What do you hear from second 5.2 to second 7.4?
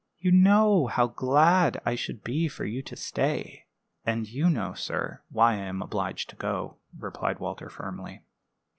why I am obliged to go," replied